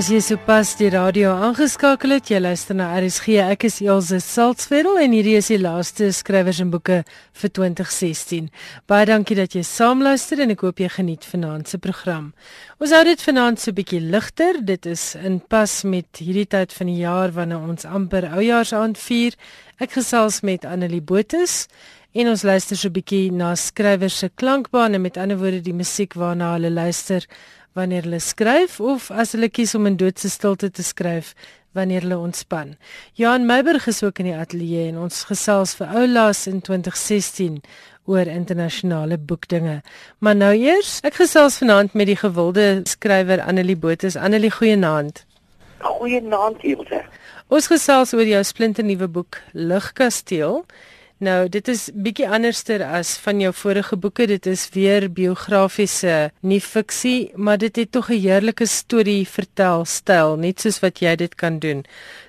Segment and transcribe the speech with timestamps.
[0.00, 3.34] As jy sopas die radio aangeskakel het, jy luister na RSG.
[3.52, 7.02] Ek is Elsje Salzwetel en hierdie is die laaste skrywers en boeke
[7.42, 8.48] vir 2016.
[8.88, 12.30] Baie dankie dat jy saamluister en ek hoop jy geniet vanaand se program.
[12.80, 14.62] Ons hou dit vanaand so bietjie ligter.
[14.64, 19.36] Dit is in pas met hierdie tyd van die jaar wanneer ons amper oujaarsaand vier.
[19.84, 21.66] Ek gesels met Annelie Botus
[22.16, 26.14] en ons luister so 'n bietjie na skrywers se klankbane, met ander woorde die musiek
[26.14, 27.26] waarna hulle luister
[27.72, 31.34] wanneer hulle skryf of as hulle kies om in doodse stilte te skryf
[31.72, 32.74] wanneer hulle ontspan.
[33.14, 37.60] Johan Meiberg is ook in die ateljee en ons gesels vir Oulaas in 2016
[38.10, 39.80] oor internasionale boekdinge.
[40.18, 44.18] Maar nou eers, ek gesels vanaand met die gewilde skrywer Annelie Botus.
[44.18, 45.24] Annelie, goeienaand.
[45.78, 47.04] Goeienaand, Ilse.
[47.50, 50.64] Ons gesels oor jou splinternuwe boek Ligkasteel.
[51.20, 54.24] Nou, dit is bietjie anderster as van jou vorige boeke.
[54.24, 60.36] Dit is weer biografiese, nie fiksie, maar dit het tog 'n heerlike storie vertel styl,
[60.36, 61.84] net soos wat jy dit kan doen.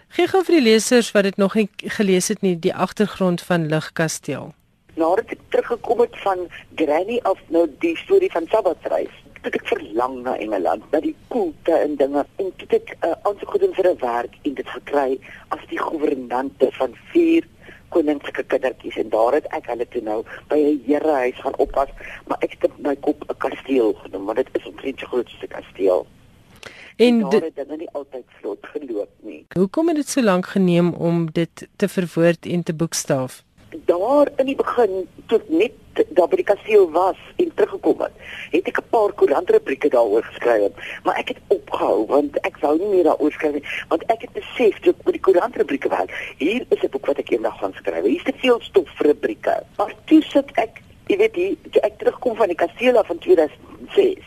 [0.09, 3.67] Gee gou vir die lesers wat dit nog nie gelees het nie, die agtergrond van
[3.67, 4.53] Ligkasteel.
[4.95, 6.37] Nadat ek teruggekom het van
[6.75, 11.71] Granny of nou die storie van Sabbatreis, het ek verlang na Engeland, na die koelte
[11.71, 15.19] en dinge en dit het 'n uh, aansoek gedoen vir 'n werk en dit gekry
[15.47, 17.47] as die gouvernante van vier
[17.93, 20.19] koninklike kindertjies en daar het ek hulle toe nou
[20.49, 21.91] by 'n herehuis gaan oppas,
[22.27, 25.43] maar ek het my kop 'n kasteel genoem, want dit is omtrent so groot soos
[25.43, 26.07] 'n kasteel.
[26.95, 29.45] En dit het dan nie altyd vlot geloop nie.
[29.53, 33.43] Hoekom het dit so lank geneem om dit te verwoord en te boekstaaf?
[33.85, 38.11] Daar in die begin toe net daar by die kasteel was en teruggekom het,
[38.51, 40.71] het ek 'n paar koerantrubrieke daaroor geskryf,
[41.03, 44.33] maar ek het opgehou want ek wou nie meer daaroor skryf nie, want ek het
[44.33, 46.07] besef toe met die koerantrubrieke wel,
[46.37, 48.03] hier is 'n boek wat ek eendag gaan skryf.
[48.03, 49.63] Hier is te veel stof vir rubrieke.
[49.77, 54.23] Maar toe sit ek, jy weet, hier, ek terugkom van die kasteel af in 2006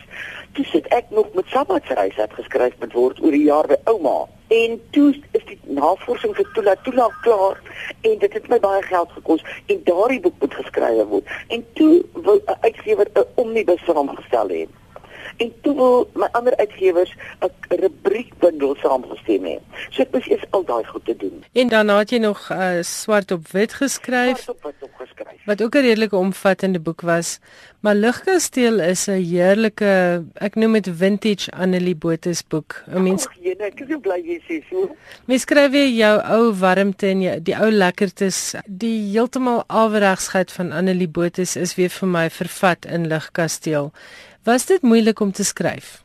[0.55, 4.23] toe sit ek nog met sabbatsreis het geskryf met word oor die jaar by ouma
[4.47, 7.59] en toe is die navorsing vir Tula Tula klaar
[8.01, 11.37] en dit het my baie geld gekos en daardie boek moet geskryf word.
[11.47, 14.67] En toe wil 'n uitgewer 'n omnibus saamgestel hê
[15.37, 19.57] en toe wil my ander uitgewers 'n rubriekbundel saamgestem hê
[19.89, 22.81] so ek moes eers al daai goed te doen en dan het jy nog uh,
[22.81, 27.39] swart op wit geskryf swart op wit opgeskryf wat ook 'n redelike omvattende boek was
[27.85, 32.83] Maar Ligkasteel is 'n heerlike, ek noem dit vintage Annelie Botus boek.
[32.87, 34.95] 'n Mens Ag, jene, ek is so bly jy sê so.
[35.25, 40.71] Mens skryf weer jou ou warmte en jou, die ou lekkertes, die heeltemal alweregsheid van
[40.71, 43.91] Annelie Botus is weer vir my vervat in Ligkasteel.
[44.45, 46.03] Was dit moeilik om te skryf?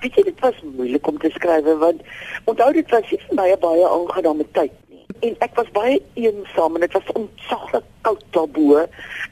[0.00, 2.00] Weet jy dit was moeilik om te skryf want
[2.48, 4.72] onthou dit was vir my 'n baie aangename tyd
[5.20, 8.80] en ek was baie eensaam en dit was ontsaglik koud daarbo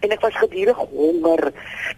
[0.01, 1.53] en ek was gedurig honger.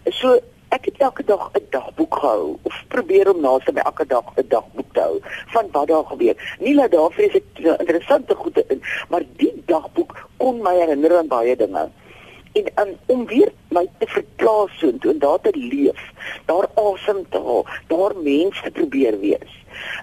[0.09, 4.25] So ek het elke dag 'n dagboek gehou of probeer om naaste by elke dag
[4.37, 6.35] 'n dagboek te hou van wat daar gebeur.
[6.59, 11.27] Nie dat daar vrees ek interessante goede in, maar die dagboek kon my herinner aan
[11.27, 11.89] baie dinge.
[12.53, 16.01] En um, om weer my te verplaas so en daar te leef,
[16.45, 19.53] daar asem te haal, daar mense te probeer wees.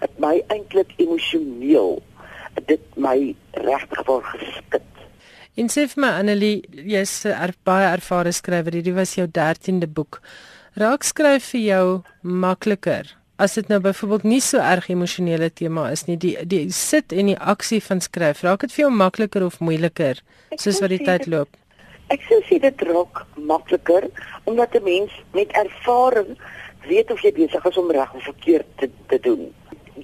[0.00, 1.98] Dit my eintlik emosioneel
[2.66, 4.82] dit my regtig wel geskit.
[5.58, 8.72] En sê vir my Annelie, jy's 'n er, baie ervare skrywer.
[8.72, 10.20] Hierdie was jou 13de boek.
[10.74, 16.04] Raak skryf vir jou makliker as dit nou byvoorbeeld nie so erg emosionele tema is
[16.08, 16.16] nie.
[16.16, 20.22] Die die sit en die aksie van skryf, raak dit vir jou makliker of moeiliker
[20.56, 21.48] soos wat die tyd loop?
[22.08, 24.08] Ek sou sê dit raak makliker
[24.44, 26.38] omdat 'n mens met ervaring
[26.88, 29.54] weet of jy besig is om reg of verkeerd te, te doen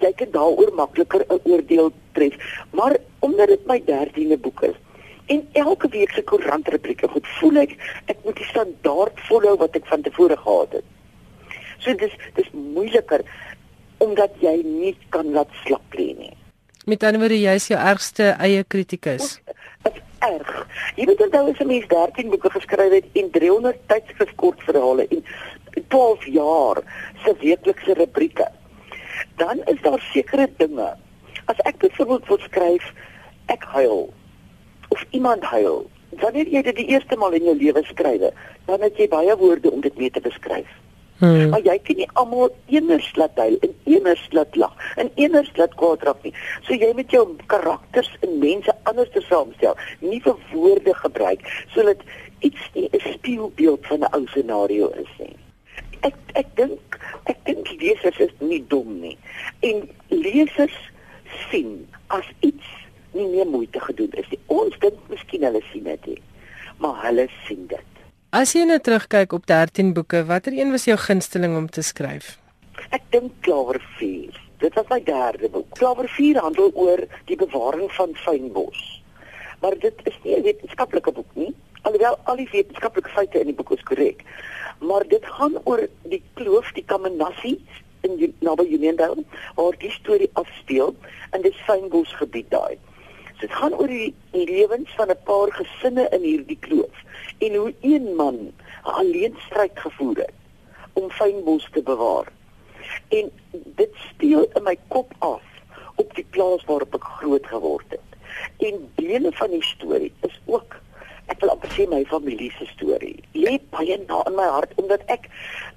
[0.00, 2.34] jy kan daaroor makliker 'n oordeel tref.
[2.72, 4.76] Maar omdat dit my 13de boek is
[5.26, 7.70] en elke week se koerantrubrieke goed voel ek
[8.06, 10.84] ek moet die standaard volhou wat ek van tevore gehad het.
[11.78, 13.24] So dis dis moeiliker
[13.98, 16.36] omdat jy nie kan laat slap lê nie.
[16.84, 19.40] Met ander woorde jy is jou ergste eie kritikus.
[19.46, 19.56] Dit
[20.18, 20.66] erg.
[20.96, 25.24] Jy weet onthou as 'n mens 13 boeke geskryf het en 300 tydskrifkortverhale en
[25.88, 26.82] 12 jaar
[27.24, 28.50] se weeklikse rubrieke
[29.36, 30.96] dan is daar sekere dinge.
[31.44, 32.92] As ek byvoorbeeld wil skryf
[33.46, 34.12] ek huil
[34.88, 35.90] of iemand huil,
[36.20, 38.30] wanneer jy dit die eerste maal in jou lewe skryf,
[38.68, 40.70] dan het jy baie woorde om dit mee te beskryf.
[41.18, 41.48] Hmm.
[41.50, 45.74] Maar jy kan nie almal eeners laat huil en eeners laat lag en eeners laat
[45.78, 46.34] kwaad raak nie.
[46.66, 51.46] So jy moet jou karakters en mense anders te saamstel, nie vir woorde gebruik
[51.76, 52.02] sodat
[52.40, 55.36] iets nie 'n spieelbeeld van 'n ou scenario is nie
[56.04, 56.98] ek ek dink
[57.32, 59.16] ek dink lesers is nie dom nie.
[59.68, 60.76] En lesers
[61.48, 62.68] sien as iets
[63.16, 64.40] nie meer moeite gedoen is nie.
[64.52, 66.14] Ons dink miskien hulle sien dit
[66.82, 67.93] maar hulle sien dit.
[68.34, 72.32] As jy nou terugkyk op 13 boeke, watter een was jou gunsteling om te skryf?
[72.90, 74.40] Ek dink Klavervuur.
[74.58, 75.68] Dit was my derde boek.
[75.78, 78.80] Klawer 4 handel oor die bewaring van fynbos.
[79.62, 81.54] Maar dit is nie 'n wetenskaplike boek nie.
[81.82, 84.26] Alhoewel al die wetenskaplike feite in die boek is korrek.
[84.80, 87.62] Maar dit gaan oor die kloof, die Kamanassi
[88.00, 89.22] in naby Uniondale
[89.54, 90.96] waar die storie afspeel
[91.32, 92.50] in die fynbos gebied
[93.34, 93.40] daai.
[93.40, 96.96] Dit gaan oor die lewens van 'n paar gesinne in hierdie kloof
[97.38, 98.52] en hoe een man
[98.82, 100.32] alleen stryd gevoer het
[100.92, 102.32] om fynbos te bewaar.
[103.08, 105.42] En dit speel in my kop af
[105.96, 108.00] op die plaas waarop ek groot geword het.
[108.58, 110.76] En dele van die storie is ook
[111.26, 113.22] ek wil amper sê my familie se storie.
[113.32, 115.28] Lê baie na in my hart omdat ek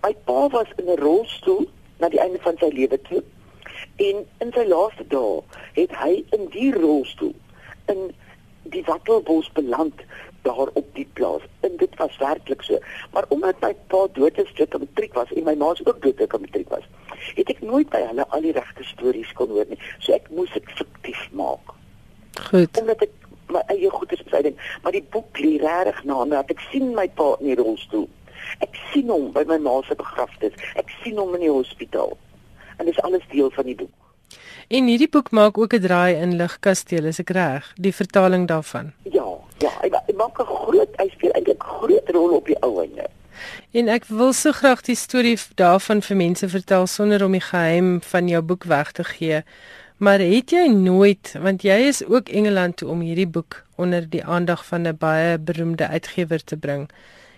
[0.03, 1.67] my pa was in 'n rolstoel
[1.99, 3.23] na die einde van sy lewe toe.
[3.95, 5.41] En in sy laaste dae
[5.73, 7.35] het hy in die rolstoel
[7.91, 8.11] in
[8.71, 9.93] die Wattelbos beland
[10.41, 11.41] daar op die plaas.
[11.59, 12.79] En dit was werklik so.
[13.11, 16.01] Maar omdat my pa dood is toe ek matriek was en my ma se ook
[16.01, 16.85] dood toe ek matriek was,
[17.35, 19.79] het ek nooit by hulle al die regte stories kon hoor nie.
[19.99, 21.73] So ek moes dit fiktief maak.
[22.49, 22.79] Goed.
[22.79, 23.15] Omdat ek
[23.51, 27.07] my eie goeie besluit, maar die boek lê regtig na my dat ek sien my
[27.19, 28.07] pa in die rolstoel.
[28.63, 30.55] Ek sien hom by my ma se begrafnis.
[30.79, 32.15] Ek sien hom in die hospitaal.
[32.77, 33.96] En dit is alles deel van die boek.
[34.67, 37.73] En hierdie boek maak ook 'n draai in Ligkasteel, is ek reg?
[37.75, 38.91] Die vertaling daarvan.
[39.03, 39.27] Ja,
[39.57, 43.07] ja, hy, maak 'n groot hy speel eintlik 'n groot rol op die ou einde.
[43.71, 48.01] En ek wil so graag die storie daarvan vir mense vertel sonder om die geheim
[48.01, 49.43] van jou boek weg te gee.
[49.97, 54.23] Maar het jy nooit, want jy is ook Engeland toe om hierdie boek onder die
[54.23, 56.89] aandag van 'n baie beroemde uitgewer te bring.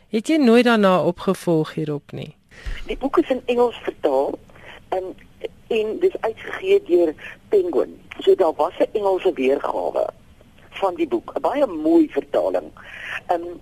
[0.10, 2.36] Het jy nooit daarna opgevolg hierop nie?
[2.86, 4.40] Die boek is in Engels vertaal
[4.90, 5.04] en
[5.70, 7.14] en dis uitgegee deur
[7.50, 7.96] Penguin.
[8.20, 10.06] So daar was 'n Engelse weergawe
[10.70, 12.72] van die boek, 'n baie mooi vertaling.
[13.28, 13.62] Ehm um,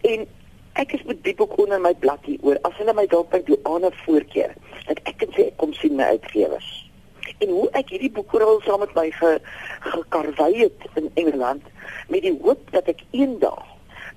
[0.00, 0.26] en
[0.72, 2.58] ek is met die boek onder my bladjie oor.
[2.62, 4.54] As hulle my dalk by Joanna voorkeer,
[4.86, 6.90] dat ek kan sê ek kom sien my uitgewers.
[7.38, 9.40] En hoe ek hierdie boek oral saam met my ge,
[9.80, 11.62] gekarwei het in Engeland
[12.08, 13.64] met die hoop dat ek eendag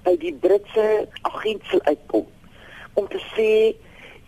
[0.03, 2.27] by die Britse agent sal uitkom
[2.93, 3.49] om te sê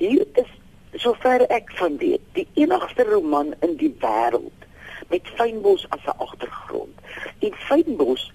[0.02, 0.52] hier is
[1.00, 4.68] sover ek van weet, die enigste roman in die wêreld
[5.12, 6.96] met fynbos as 'n agtergrond.
[7.40, 8.32] En fynbos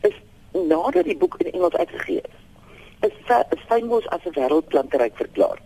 [0.00, 0.14] is
[0.52, 2.22] nadat die boek in Engels uitgegee
[3.00, 5.58] is, is, is fynbos as 'n wêreldplanteryk verklaar.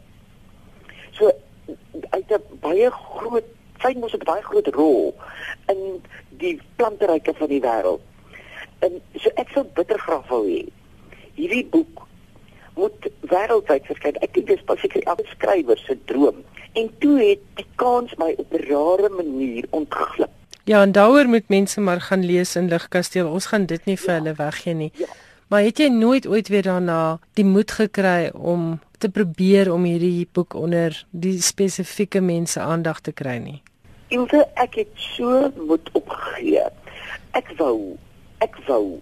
[1.11, 1.33] So
[2.11, 3.45] uit 'n baie groot
[3.79, 5.15] fynbos 'n baie groot rol
[5.67, 8.01] in die planteryke van die wêreld.
[8.79, 10.65] En so ek sou bitter graag wou hê
[11.35, 12.06] hierdie boek
[12.77, 14.19] moet wêreldwyd verskyn.
[14.25, 16.43] Ek dink dis basies elke skrywer se droom.
[16.77, 20.33] En toe het die kans my op 'n rare manier ontglip.
[20.65, 23.31] Ja, en daaroor moet mense maar gaan lees in Ligkasteel.
[23.31, 24.19] Ons gaan dit nie vir ja.
[24.19, 24.91] hulle weggee nie.
[24.95, 25.07] Ja.
[25.49, 30.29] Maar het jy nooit ooit weer daarna die moed gekry om te probeer om hierdie
[30.33, 33.63] boek onder die spesifieke mense aandag te kry nie?
[34.09, 36.67] Ilse, ek het so moed opgegee.
[37.31, 37.97] Ek wou,
[38.39, 38.99] ek wou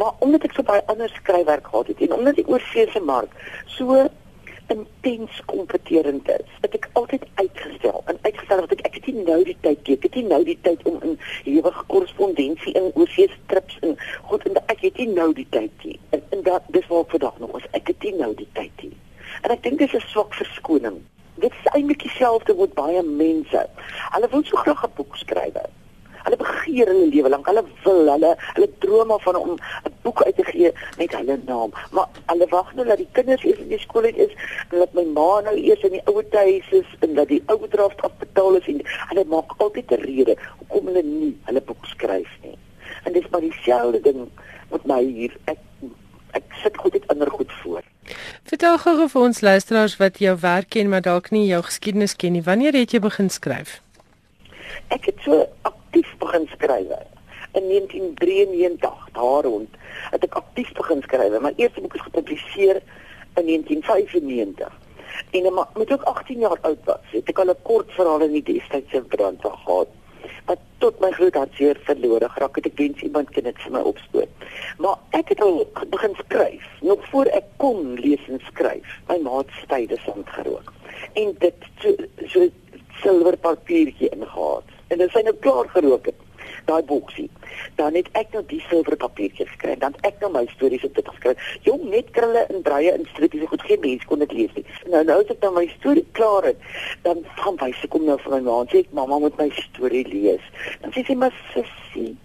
[0.00, 3.32] Maar omdat ek so baie ander skryfwerk gehad het en omdat die oorsese mark
[3.68, 4.06] so
[4.72, 9.38] intens kompeterend is, het ek altyd uitgestel en uitgestel dat ek ek het nie nou
[9.44, 9.96] die tyd nie.
[9.98, 13.92] Ek het nie nou die tyd om in ewige korrespondensie in oorsese trips en
[14.30, 15.98] goed en ek het nie nou die tyd nie.
[16.16, 17.68] En, en dat dis waar ek vandag nog is.
[17.76, 18.96] Ek het nie nou die tyd nie.
[19.42, 20.96] En ek dink dis 'n swak verskoning.
[21.44, 23.66] Dit is eintlik dieselfde met baie mense.
[24.16, 25.60] Hulle wil so graag 'n boek skryf.
[26.30, 27.48] Hulle begeer hulle lewe lank.
[27.50, 31.72] Hulle wil, hulle hulle droom van om 'n boek uit te gee met hulle naam.
[31.90, 34.32] Maar hulle wag nou dat die kinders eers in die skool is
[34.70, 38.02] en dat my ma nou eers in die ouer huis is en dat die oordraft
[38.02, 42.58] afbetaal is en hulle maak altyd 'n rede hoekom hulle nie hulle boek skryf nie.
[43.04, 44.28] En dis maar dieselfde ding
[44.70, 45.36] met my hier.
[45.44, 45.58] Ek
[46.30, 47.82] ek sit goed dit ander goed voor.
[48.44, 52.32] Vertel gou vir ons luisteraars wat jou werk ken maar dalk nie jou geskiedenis ken
[52.32, 52.42] nie.
[52.42, 53.80] Wanneer het jy begin skryf?
[54.88, 55.46] Ek het so
[55.90, 56.86] aktief begin skryf
[57.52, 59.68] in 1993 daar rond
[60.10, 61.34] het ek aktief begin skryf.
[61.42, 62.78] My eerste boek is gepubliseer
[63.34, 64.78] in 1995.
[65.30, 68.32] En maar met ook 18 jaar oud was, het ek al 'n kort verhaal in
[68.38, 69.88] die destydse brandwag gehad.
[70.46, 72.66] Wat tot my groot hartseer verlore geraak het.
[72.66, 74.28] Ek wens iemand kan dit vir my opspoor.
[74.78, 78.86] Maar ek het al begin skryf nog voor ek kon lees en skryf.
[79.08, 80.72] My maat styde saam gerook.
[81.12, 81.94] En dit so
[82.26, 82.48] so
[83.02, 86.26] silwer papiertjie ingehaat en dit sy nou klaar gerook het
[86.68, 87.28] daai boksie.
[87.78, 91.08] Dan het ek nou die silwer papiertjies gekry dan ek nou my stories op dit
[91.08, 94.64] geskryf jong net krulle en breie in strippies goed geen mens kon dit lees nie.
[94.92, 96.66] Nou nou as ek dan my storie klaar het
[97.06, 99.48] dan gaan wys ek kom nou vir my ma en sê ek mamma moet my
[99.58, 100.50] storie lees.
[100.82, 102.16] Dan sê sy maar sussie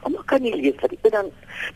[0.00, 1.26] Mamma kan nie lees wat ek dan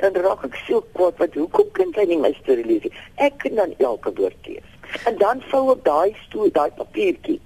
[0.00, 2.92] dan raak ek so kwaad wat hoekom kan sy nie my storie lees nie?
[3.20, 4.70] Ek kan dan elke woord lees.
[5.10, 7.40] En dan vou ek daai stoel daai papiertjie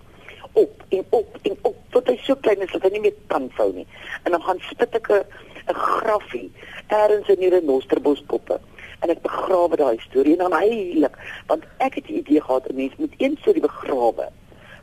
[0.53, 3.51] op en op en op tot hy so klein is dat hy nie meer kan
[3.57, 3.87] vou nie.
[4.25, 6.51] En dan gaan spit ek 'n graffie
[6.87, 8.61] ergens in die renosterbospoppe
[9.01, 11.15] en ek begrawe daai storie en dan heilig
[11.47, 14.29] want ek het die idee gehad 'n mens moet een storie begrawe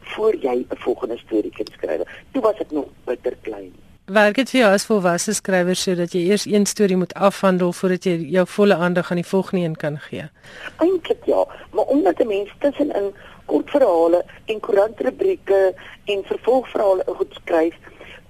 [0.02, 2.02] voor jy 'n volgende storie kan skryf.
[2.32, 3.74] Toe was ek nog bitter klein.
[4.06, 8.04] Werk dit vir jou as volwasse skrywer sodat jy eers een storie moet afhandel voordat
[8.04, 10.30] jy jou volle aandag aan die volgende een kan gee?
[10.78, 13.14] Eintlik ja, maar omdat 'n mens tussenin
[13.46, 15.74] kortverhale en koerantrubrieke
[16.06, 17.75] en vervolgverhale goed skryf,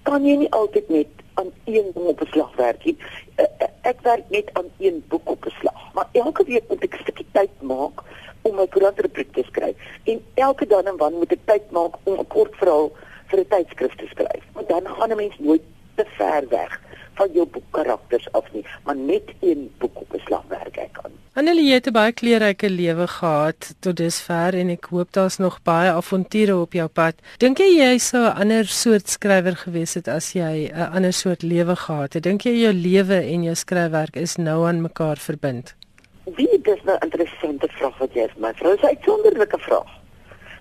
[0.03, 2.97] kan jy nie altyd net aan een ding op 'n slag werk nie.
[3.35, 6.83] Eh, eh, ek werk net aan een boek op 'n slag, maar elke week moet
[6.83, 8.03] ek 'n stukkie tyd maak
[8.41, 12.19] om my koerantrubriek te skryf en elke dan en dan moet ek tyd maak om
[12.19, 12.91] 'n kort verhaal
[13.27, 14.43] vir 'n tydskrif te skryf.
[14.53, 15.61] Want dan gaan 'n mens nooit
[15.95, 16.81] te ver weg
[17.13, 21.24] van jou boekkarakters af nie, maar net een boek op 'n slag werk ek aan.
[21.35, 25.91] Annelie het 'n baie kleurryke lewe gehad tot dusver en ek hoop daar's nog baie
[25.91, 27.15] avonture op jou pad.
[27.37, 31.41] Dink jy jy sou 'n ander soort skrywer gewees het as jy 'n ander soort
[31.43, 32.23] lewe gehad het?
[32.23, 35.75] Dink jy jou lewe en jou skryfwerk is nou aan mekaar verbind?
[36.23, 38.75] Wie dis nou 'n interessante vraag wat jy het, my vrou.
[38.75, 39.91] Dis 'n uitsonderlike vraag.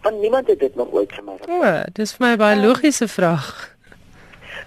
[0.02, 1.54] Want niemand het dit nog ooit vir my gevra.
[1.54, 3.76] Ja, dis vir my 'n baie logiese vraag.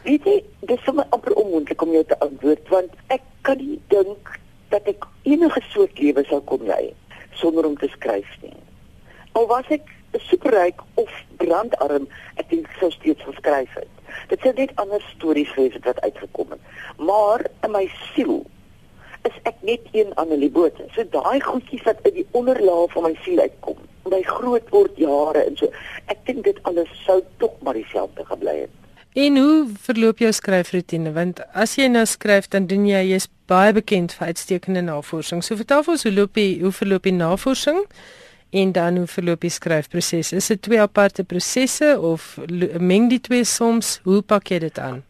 [0.04, 4.40] Weet jy, dis my amper onmoontlik om jou te antwoord want ek kan nie dink
[4.74, 6.94] dat ek enige soort lewe sou kon lei
[7.38, 8.56] sonder om te skryf nie.
[9.38, 9.86] Al was ek
[10.28, 12.08] superryk of brandarm,
[12.42, 13.90] ek dink sou steeds geskryf het.
[14.32, 16.64] Dit sou net ander stories gewees het wat uitgekom het.
[16.98, 18.40] Maar in my siel
[19.28, 20.88] is ek net een Annelie Botha.
[20.96, 25.44] So daai goedjies wat uit die onderlaag van my siel uitkom, my groot word jare
[25.44, 25.70] en so.
[26.08, 28.87] Ek dink dit alles sou tog maar dieselfde gebly het.
[29.14, 31.12] En hoe verloop jou skryfroetine?
[31.14, 35.44] Want as jy nou skryf, dan doen jy jy's baie bekend vir uitstekende navorsing.
[35.44, 37.86] So vertel vir ons hoe loop die hoe verloop die navorsing?
[38.50, 40.32] En dan hoe verloop die skryfproses?
[40.34, 42.38] Is dit twee aparte prosesse of
[42.80, 43.98] meng die twee soms?
[44.04, 45.04] Hoe pak jy dit aan?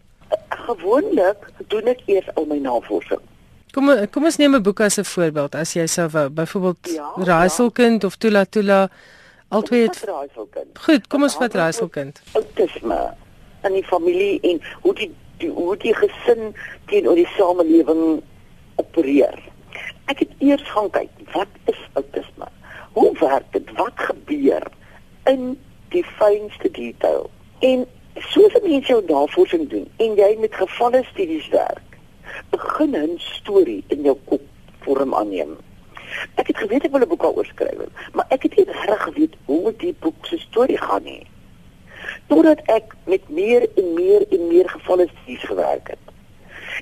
[0.68, 3.22] Gewoonlik doen ek eers al my navorsing.
[3.76, 5.56] Kom kom ons neem 'n boek as 'n voorbeeld.
[5.56, 8.08] As jy sou wou, byvoorbeeld ja, Raaiselkind ja.
[8.08, 8.90] of Tula Tula,
[9.50, 10.06] albei het
[10.80, 12.22] Goed, kom ons vat Raaiselkind.
[12.34, 13.14] Autisme
[13.64, 18.22] in die familie en hoe die, die hoe die gesin teenoor die samelewing
[18.76, 19.40] opereer.
[20.06, 22.48] Ek het eers gaan kyk, wat is autisme?
[22.98, 23.72] Hoe werk dit?
[23.78, 24.64] Wat gebeur
[25.30, 25.58] in
[25.94, 27.30] die fynste detail?
[27.60, 27.86] En
[28.32, 31.98] soos mense jou navorsing doen en jy met gevalle studies werk,
[32.50, 34.42] begin 'n storie in jou kop
[34.86, 35.58] vorm aanneem.
[36.36, 37.78] Ek het geweet ek wil 'n boek daaroor skryf,
[38.14, 41.28] maar ek het nie reg geweet hoe die boek se storie gaan nie.
[42.28, 46.04] Totdat ek met meer en meer en meer gevalle studies gewerk het.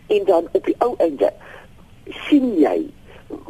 [0.07, 1.29] En dan op die ou einde
[2.27, 2.77] sien jy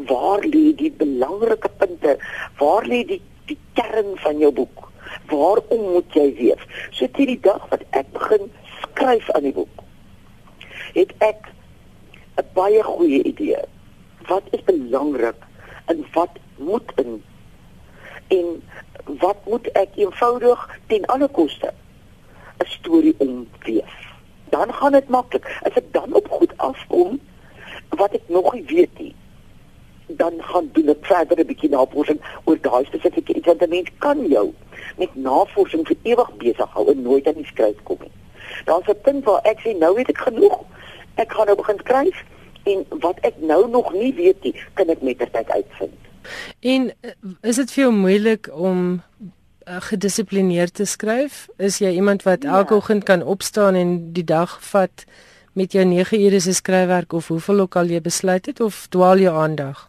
[0.09, 2.17] waar lê die belangrike punte,
[2.59, 4.87] waar lê die die kern van jou boek?
[5.29, 6.61] Waarom moet jy weet?
[6.91, 8.49] So teen die dag wat ek begin
[8.81, 9.83] skryf aan die boek,
[10.97, 11.51] het ek
[12.41, 13.61] 'n baie goeie idee.
[14.27, 15.39] Wat is belangrik
[15.85, 17.23] en wat moet in
[18.27, 18.63] en
[19.21, 21.73] wat moet ek eenvoudig ten alle koste
[22.57, 23.93] 'n storie omweef.
[24.49, 25.59] Dan gaan dit maklik.
[25.63, 27.19] As ek dan op goed afkom
[27.89, 29.15] wat ek nog nie weet nie,
[30.07, 33.89] dan gaan doen ek verder 'n bietjie navorsing oor daai spesifieke iets want 'n mens
[33.97, 34.53] kan jou
[34.97, 38.11] met navorsing vir ewig besig hou en nooit aan die skryf kom nie.
[38.65, 40.59] Daar's 'n punt waar ek sê nou weet ek genoeg
[41.15, 42.23] ek gaan nou begin skryf
[42.63, 45.99] en wat ek nou nog nie weet nie, kan ek met tyd uitvind.
[46.59, 49.01] En eh, is dit vir jou moeilik om
[49.67, 51.47] uh, gedissiplineerd te skryf?
[51.57, 52.57] Is jy iemand wat ja.
[52.57, 55.05] elke oggend kan opstaan en die dag vat
[55.53, 59.17] met jou 9 ure se skryfwerk of hoeveel ook al jy besluit het of dwaal
[59.17, 59.87] jy aandag?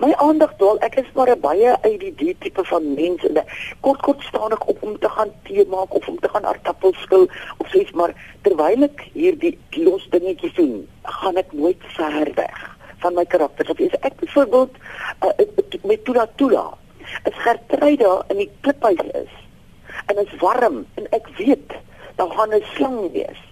[0.00, 3.44] My aandag dwaal, ek is maar 'n baie ADD tipe van mens en
[3.80, 7.02] kort kort staan ek op om te gaan tee maak of om te gaan aardappels
[7.02, 12.32] skil of so iets maar terwyl ek hierdie los dingetjies doen, gaan ek nooit ver
[12.34, 12.58] weg
[13.02, 13.66] van my karakter.
[14.00, 14.70] Ek byvoorbeeld
[15.26, 15.30] uh,
[15.82, 16.81] met Tula Tula.
[17.44, 19.32] Gertry daar in die kliphuis is.
[20.06, 21.72] En dit is warm en ek weet
[22.16, 23.42] daar gaan 'n slang wees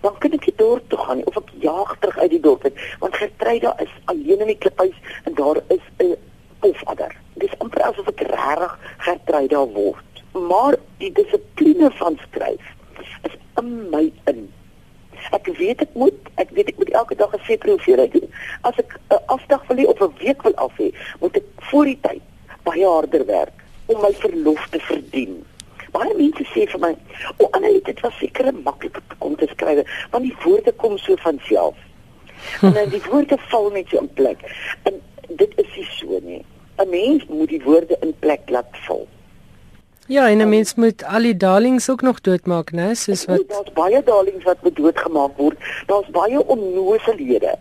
[0.00, 2.80] dan kan ek nie dorp toe gaan of ek jaag terug uit die dorp uit
[3.02, 4.96] want Gertruida is alleen in die kliphuis
[5.28, 6.16] en daar is 'n
[6.60, 7.12] pofadder.
[7.42, 10.22] Dis amper asof ek regtig Gertruida word.
[10.32, 12.64] Maar die dissipline van skryf
[13.22, 14.52] is in my in.
[15.30, 18.28] Ek weet ek moet, ek weet ek moet elke dag 'n sekere hoeveelheid doen.
[18.62, 21.84] As ek 'n afdag wil hê of 'n week wil af hê, moet ek voor
[21.84, 22.22] die tyd
[22.62, 25.42] baie harder werk om my verlof te verdien
[25.92, 26.92] baie mense sê vir my,
[27.38, 31.40] "O, Annelie, dit was seker maklik om te skryf, want die woorde kom so van
[31.48, 31.76] self."
[32.66, 34.40] En dan die woorde val net so in plek.
[34.82, 36.44] En dit is nie so nie.
[36.78, 39.06] 'n Mens moet die woorde in plek laat val.
[40.06, 42.94] Ja, en 'n mens moet al die darlings ook nog doodmaak, né?
[42.94, 45.56] Soos wat Daar's baie darlings wat moet doodgemaak word.
[45.86, 47.58] Daar's baie onnoselhede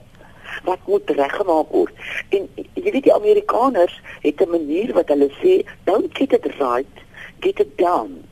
[0.64, 1.94] wat moet reggemaak word.
[2.30, 6.96] En jy weet die Amerikaners het 'n manier wat hulle sê, don't get it right,
[7.40, 8.24] get it down.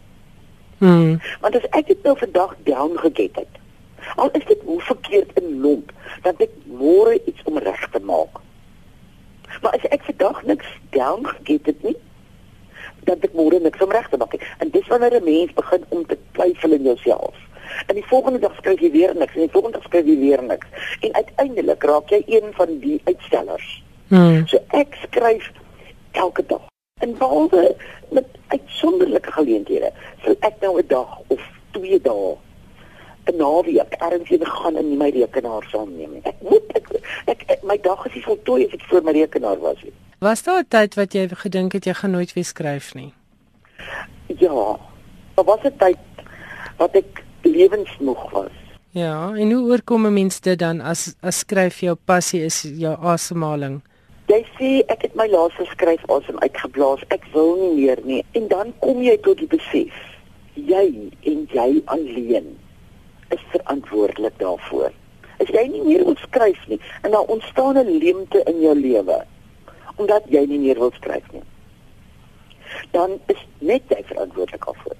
[0.77, 1.19] Hmm.
[1.41, 3.53] Want as ek dit nou vandag down geget het,
[4.15, 8.39] al is dit hoe verkeerd in lomp, dan ek môre iets om reg te maak.
[9.61, 11.97] Maar as ek vandag niks down geget het nie,
[13.03, 14.47] dan ek môre niks om reg te maak nie.
[14.63, 17.35] En dis wanneer 'n mens begin om te twyfel in jouself.
[17.87, 20.43] En die volgende dag skryf jy weer niks en die volgende dag skryf jy weer
[20.43, 20.67] niks.
[20.99, 23.83] En uiteindelik raak jy een van die uitstellers.
[24.07, 24.47] Hmm.
[24.47, 25.51] So ek skryf
[26.11, 26.67] elke dag.
[26.99, 27.75] En behalwe
[28.09, 29.91] met uitsonderlike geleenthede,
[30.23, 32.37] sal ek nou 'n dag of twee dae
[33.25, 36.11] 'n naweek ergens heen gaan en my rekenaar saamneem.
[36.11, 36.21] nie.
[36.23, 36.87] Ek moet ek,
[37.25, 39.93] ek, ek my dag is nie voltooi as dit voor my rekenaar was nie.
[40.19, 43.13] Was daar 'n tyd wat jy gedink het jy gaan nooit weer skryf nie?
[44.27, 44.77] Ja.
[45.35, 45.97] Daar was 'n tyd
[46.77, 48.55] wat ek lewensmoeg was.
[48.91, 52.95] Ja, en hoe oorkom 'n mens dit dan as as skryf jou passie is jou
[53.01, 53.81] asemhaling?
[54.27, 57.03] Jy sê ek het my laaste skryf asem uitgeblaas.
[57.07, 58.25] Ek wil nie meer nie.
[58.31, 59.93] En dan kom jy tot die besef
[60.67, 62.57] jy en jy alleen
[63.29, 64.91] is verantwoordelik daarvoor.
[65.39, 69.25] As jy nie meer wil skryf nie en daar ontstaan 'n leemte in jou lewe
[69.95, 71.43] omdat jy nie meer wil skryf nie.
[72.91, 74.95] Dan is net jy verantwoordelik daarvoor.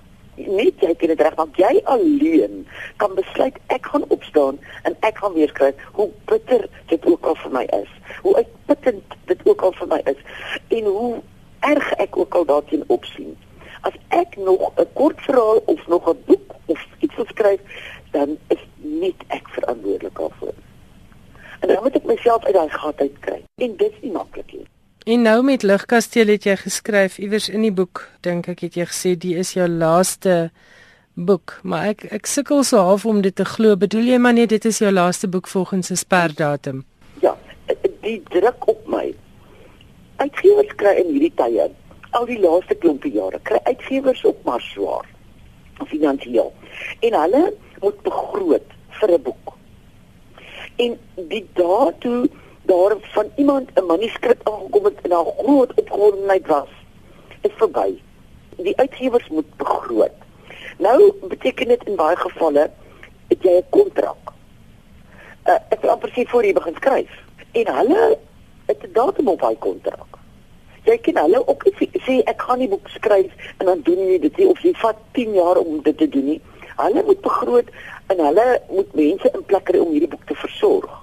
[0.47, 1.57] Net jy kan dit regmaak.
[1.59, 7.05] Jy alleen kan besluit ek gaan opstaan en ek gaan weer skryf hoe bitter dit
[7.05, 7.91] ook al vir my is.
[8.21, 10.23] Hoe uitputtend dit ook al vir my is
[10.67, 11.11] en hoe
[11.59, 13.35] erg ek ook al daarteen opsien.
[13.81, 17.59] As ek nog 'n kort verhaal of nog 'n boek of iets wil skryf,
[18.11, 20.53] dan is net ek verantwoordelik daarvoor.
[21.59, 23.43] En dan moet ek myself uit daai gat uitkry.
[23.55, 24.67] En dit is nie maklik nie.
[25.09, 28.85] En nou met Ligkasteel het jy geskryf iewers in die boek, dink ek het jy
[28.85, 30.51] gesê die is jou laaste
[31.17, 33.73] boek, maar ek ek sukkel so half om dit te glo.
[33.73, 36.83] Bedoel jy maar net dit is jou laaste boek volgens 'n sperdatum?
[37.25, 37.33] Ja,
[38.05, 39.15] die druk op my.
[40.21, 41.65] Uitgewers kry in hierdie tye,
[42.11, 45.09] al die laaste klompie jare, kry uitgewers op maar swaar
[45.87, 46.53] finansiëel.
[46.99, 48.69] En hulle moet begroot
[48.99, 49.57] vir 'n boek.
[50.75, 52.29] En die dae toe
[52.71, 56.71] daar van iemand 'n manuskrip aangekom het en daar groot opgewondenheid was,
[57.41, 58.01] is verby.
[58.55, 60.17] Die uitgewers moet begroot.
[60.77, 62.71] Nou beteken dit in baie gevalle
[63.27, 64.23] het jy 'n kontrak.
[65.45, 67.11] Uh, ek wil amper sê voor jy begin skryf.
[67.51, 68.17] En hulle
[68.65, 70.11] het 'n datum op daai kontrak.
[70.83, 74.19] Jy kan hulle ook nie sê ek gaan die boek skryf en dan doen jy
[74.19, 76.41] dit nie of jy vat 10 jaar om dit te doen nie.
[76.75, 77.67] Hulle moet begroot
[78.07, 80.98] en hulle moet mense in plek kry om hierdie boek te versorg.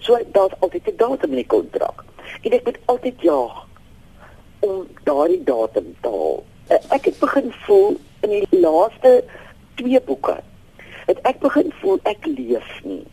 [0.00, 2.04] So daar's altyd 'n datum in die kontrak.
[2.42, 3.66] En ek moet altyd jaag
[4.60, 6.44] om daardie datum te haal.
[6.66, 9.24] Eh, Ek het begin voel in die laaste
[9.74, 10.40] twee boeke
[11.06, 13.04] het ek begin voel ek leef nie.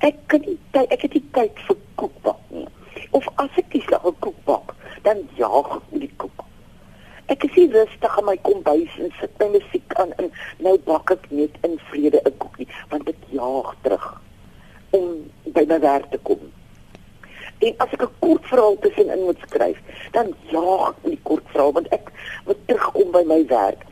[0.00, 2.66] Ek kan nie ek het nie tyd vir koekbak nie.
[3.10, 6.44] Of as ek kies 'n koekbak, dan jaag ek met die koek.
[7.28, 11.30] Ek nie rustig in my kombuis en sit my musiek aan en nou bak ek
[11.30, 14.20] net in vrede 'n koekie want dit jaag terug
[14.90, 16.40] om by my werk te kom.
[17.58, 19.78] En as ek 'n kort verhaal tussenin moet skryf,
[20.12, 22.12] dan jaag ek die kort verhaal want ek
[22.46, 23.82] moet terugkom by my werk.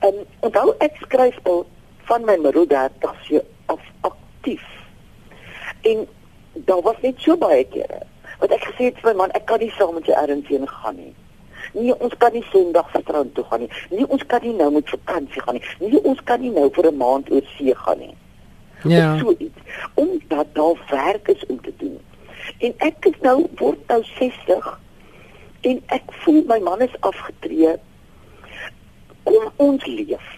[0.00, 1.66] En onthou ek skryf al
[2.08, 4.64] van my middel 30 se af aktief.
[5.80, 6.08] En
[6.52, 8.00] daar was net so baie kere
[8.40, 10.68] wat ek gesê het vir my man, ek kan nie saam met jou ergens heen
[10.68, 11.14] gaan nie.
[11.76, 13.70] Nee, ons kan nie Sondag strand toe gaan nie.
[13.90, 15.66] Nee, ons kan nie nou met vakansie gaan nie.
[15.78, 18.14] Nee, ons kan nie nou vir 'n maand oor see gaan nie.
[18.82, 19.14] Ja.
[19.14, 19.58] Of so iets.
[19.94, 21.98] Omdat daar werk is om te doen.
[22.58, 24.80] En ek is nou word nou 60
[25.60, 27.74] en ek voel my man is afgetree.
[29.22, 30.28] Kom ons leef.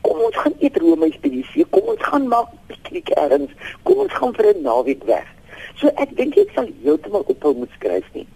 [0.00, 1.66] Kom ons gaan eet roomys by die see.
[1.72, 3.52] Kom ons gaan maak piknik ergens.
[3.82, 5.28] Kom ons gaan vir 'n naweek weg.
[5.80, 8.26] So ek dink ek sal heeltemal ophou moet skryf nie.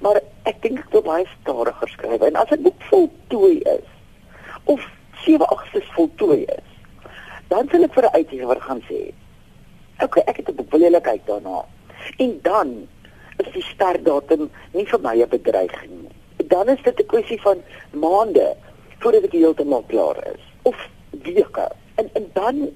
[0.00, 3.88] Maar ek dink ek wil baie stadiger skryf en as 'n boek voltooi is
[4.64, 4.80] of
[5.24, 6.69] 7 Augustus voltooi is,
[7.50, 9.12] dan sal ek vir 'n uitgewer gaan sê,
[9.98, 11.64] "Oké, okay, ek het 'n kyk daarna?"
[12.18, 12.88] En dan
[13.36, 16.46] is die startdatum nie vir my 'n bedreiging nie.
[16.48, 17.58] Dan is dit 'n kwessie van
[17.92, 18.56] maande
[18.98, 21.70] voordat ek heeltemal klaar is of weke.
[21.94, 22.70] En en dan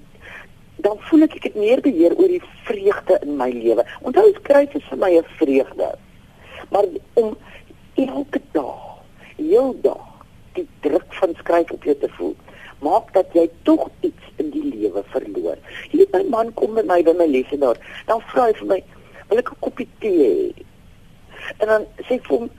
[0.75, 3.85] dan voel ek ek het meer beheer oor die vreugde in my lewe.
[4.01, 5.95] Onthou skryf is vir my 'n vreugde.
[6.69, 7.37] Maar om
[7.93, 9.03] elke dag,
[9.37, 12.35] heeldag die druk van skryf op jou te voel,
[12.79, 15.57] maak dat jy tog iets in die lewe verloor.
[15.91, 18.83] Hier my man kom met my by my lesenaar, dan vra hy vir my,
[19.29, 20.63] "Wil ek 'n koppie tee hê?"
[21.59, 22.49] En dan sê ek vir hom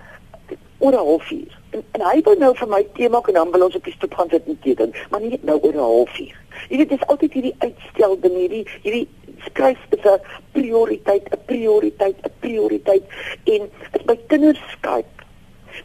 [0.79, 1.59] oor 'n halfuur.
[1.71, 3.93] En, en hy wou nou vir my tee maak en dan wil ons op die
[3.93, 6.37] stoep gaan sit en tee drink, maar nie nou oor 'n halfuur.
[6.69, 9.09] Jy weet, dis altyd hierdie uitstel ding, hierdie hierdie
[9.49, 10.21] skryf is 'n
[10.53, 13.05] prioriteit, 'n prioriteit, 'n prioriteit
[13.45, 15.17] en as my kinders Skype,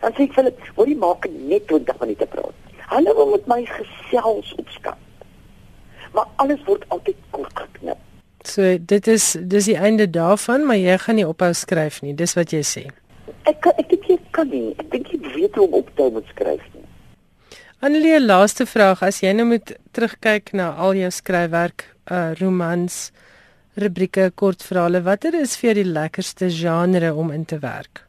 [0.01, 3.45] dan sê ek vir hulle, "Hoor jy maak net 20 minute praat." Hulle wil met
[3.47, 5.27] my gesels op Skype.
[6.11, 7.99] Maar alles word altyd kort geknip.
[8.43, 12.15] So dit is dis die einde daarvan, maar jy gaan nie ophou skryf nie.
[12.17, 12.83] Dis wat jy sê.
[13.47, 14.73] Ek ek dink jy kan nie.
[14.81, 16.85] Ek dink jy weet hoe om op te hou met skryf nie.
[17.81, 23.07] Annelie, laaste vraag, as jy nou moet terugkyk na al jou skryfwerk, uh romans,
[23.79, 28.03] rubrieke, kortverhale, watter is vir jou die lekkerste genre om in te werk?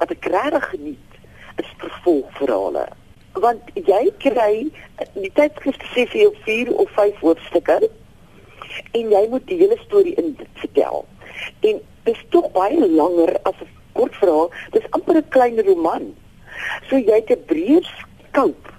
[0.00, 1.20] Wat ek regtig geniet,
[1.62, 2.88] is vervolgverhale.
[3.44, 4.52] Want jy kry
[5.14, 7.78] die tydskrif sê vir jou 4 of 5 hoofstukke
[8.96, 11.04] en jy moet die hele storie in vertel.
[11.60, 14.50] En dit is tog baie langer as 'n kortverhaal.
[14.72, 16.14] Dit is amper 'n klein roman.
[16.88, 18.72] So jy het 'n breër skoop,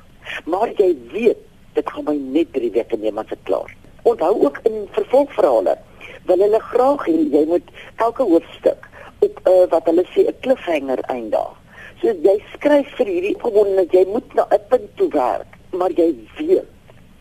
[0.45, 1.37] maar jy weet
[1.73, 3.75] dit gaan my net 3 weke neem as dit klaar.
[4.03, 5.77] Onthou ook in vervolgverhale
[6.25, 8.89] wil hulle graag hê jy moet elke hoofstuk
[9.19, 11.56] op uh, wat hulle sê 'n cliffhanger eindig.
[12.01, 15.91] So jy skryf vir hierdie gewoon dat jy moet na 'n punt toe werk, maar
[15.91, 16.67] jy weet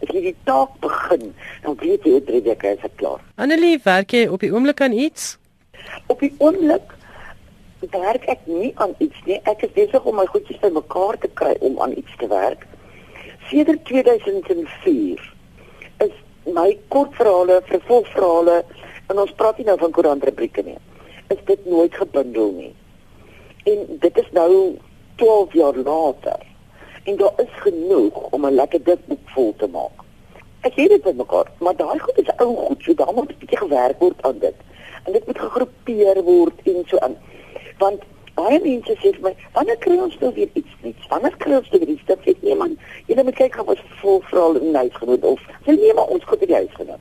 [0.02, 3.20] as jy die taak begin, dan weet jy drie weke is dit klaar.
[3.36, 5.38] Annelie, werk jy op die oomblik aan iets?
[6.12, 6.92] Op die oomblik
[7.92, 9.40] werk ek nie aan iets nie.
[9.44, 12.66] Ek is besig om my goedjies bymekaar te kry om aan iets te werk.
[13.50, 15.22] Sedert 2004
[16.04, 16.14] is
[16.46, 18.62] my kortverhale, vervolgverhale
[19.10, 20.78] en ons praat nie nou van koerantrubrieke nie.
[21.30, 22.74] Is dit nooit gebundel nie.
[23.66, 24.78] En dit is nou
[25.14, 26.38] 12 jaar later.
[27.04, 29.96] En daar is genoeg om 'n lekker dik boek vol te maak.
[30.60, 33.58] Ek het dit bymekaar, maar daai goed is ou goed, so daar moet 'n bietjie
[33.58, 34.54] gewerk word aan dit.
[35.04, 37.16] En dit moet gegroepeer word en so aan.
[37.78, 38.02] Want
[38.34, 41.06] baie mense sê vir my, "Wanneer kry ons nou weer iets nuuts?
[41.08, 44.20] Wanneer kry ons weer iets?" Dit sê nee man, jy moet kyk of ons vol
[44.20, 47.00] vrol in huis genoem of nee maar ons goed in die huis genoem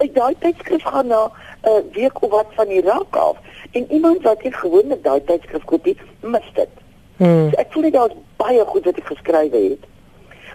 [0.00, 1.20] uit daai tydskrif gaan na
[1.62, 3.36] 'n uh, eh, week of wat van Irak af
[3.72, 6.68] en iemand wat nie gewoonlik daai tydskrif koop nie, mis dit.
[7.16, 7.50] Hmm.
[7.50, 9.84] So ek voel dit daar's baie goed wat ek geskryf het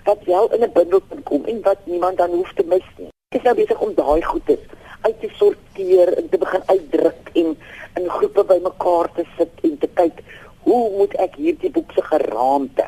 [0.06, 3.10] wat wel in 'n bundel kan kom en wat niemand dan hoef te mis nie.
[3.30, 4.64] Ek is nou besig om daai goedes
[5.02, 7.58] uit te sorteer en te begin uitdruk en
[7.96, 10.24] in groepe bymekaar te sit en te kyk
[10.66, 12.88] hoe moet ek hierdie boek se geraamte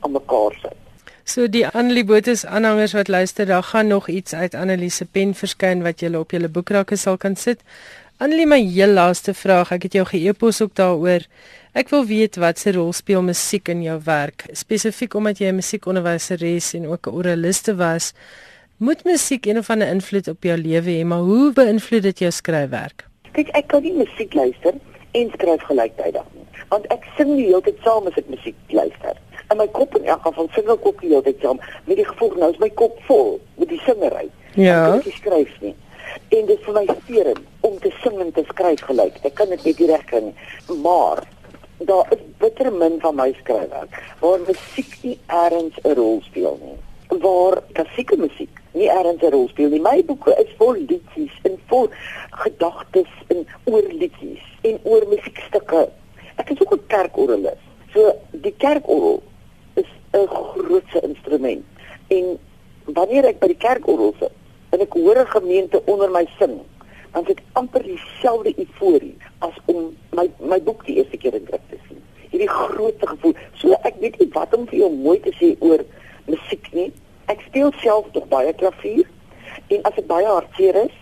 [0.00, 0.85] aan mekaar sit.
[1.26, 5.32] So die Annelie Botus aanhangers wat luister, daar gaan nog iets uit Annelie se pen
[5.34, 7.64] verskyn wat jy op julle boekrakke sal kan sit.
[8.22, 11.26] Annelie, my heel laaste vraag, ek het jou ge-e-pos ook daaroor.
[11.74, 15.58] Ek wil weet wat se rol speel musiek in jou werk, spesifiek omdat jy 'n
[15.58, 18.14] musiekonderwyseres en ook 'n oraliste was.
[18.78, 22.30] Moet musiek een of ander invloed op jou lewe hê, maar hoe beïnvloed dit jou
[22.30, 23.04] skryfwerk?
[23.32, 24.74] Kyk, ek kan nie musiek luister
[25.20, 29.16] en skryf gelyktydig nie, want ek sing die hele tyd saam as ek musiek luister
[29.50, 32.06] in my kop in elk geval sing ek ook die hele tyd saam met die
[32.06, 34.26] gevolg nou is my kop vol met die singery.
[34.58, 34.80] Ja.
[34.96, 35.74] Ek skryf nie.
[36.34, 39.20] En dit is vir my steun om te sing en te skryf gelyk.
[39.28, 40.34] Ek kan dit net nie reg kry nie.
[40.82, 41.22] Maar
[41.86, 46.78] daar is bitter min van my skryfwerk waar musiek nie eers 'n rol speel nie.
[47.22, 49.80] Waar klassieke musiek nie eers 'n rol speel nie.
[49.80, 51.88] My boeke is vol liedjies en vol
[52.30, 55.88] gedagtes en oor liedjies en oor musiekstukke.
[56.36, 57.62] Ek is ook 'n kerkoralis.
[57.92, 59.22] So die kerkorgel
[60.16, 61.64] 'n grootse instrument.
[62.08, 62.38] En
[62.84, 64.32] wanneer ek by die kerkorgel sit
[64.74, 66.60] en ek hoor 'n gemeente onder my sing,
[67.12, 71.44] dan het ek amper dieselfde euforie as om my my boek die eerste keer in
[71.44, 72.00] druk te sien.
[72.30, 73.34] Hierdie groot gevoel.
[73.54, 75.84] So ek weet nie wat om vir jou mooi te sê oor
[76.26, 76.92] musiek nie.
[77.32, 79.06] Ek speel self tog baie klavier
[79.74, 80.96] en as ek baie hartseer is,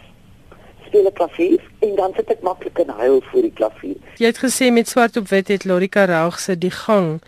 [0.87, 3.99] speel ek klavier en dan sit ek maklik in huil voor die klavier.
[4.21, 7.19] Jy het gesê met swart op wit het Lorika Raug se die gang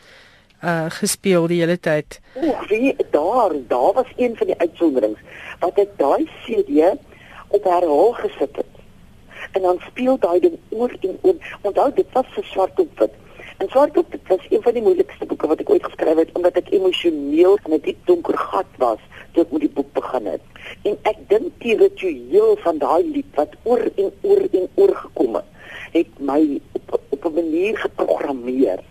[0.65, 2.21] uh gespeel die hele tyd.
[2.41, 5.21] Oek, wie daar, daar was een van die uitsonderings
[5.61, 6.97] wat ek daai CD
[7.49, 8.73] op herhaal gesit het.
[9.53, 11.37] En dan speel daai ding oor en oor.
[11.63, 13.15] Onthou dit was vir swart op wit.
[13.57, 16.33] En swart op wit was een van die moeilikste boeke wat ek ooit geskryf het
[16.33, 20.27] omdat ek emosioneel in 'n diep donker gat was toe ek met die boek begin
[20.27, 20.43] het.
[20.83, 25.35] En ek dink die ritueel van daai lied wat oor en oor en oor gekom
[25.35, 25.49] het,
[25.93, 28.85] het my op op 'n manier geprogrammeer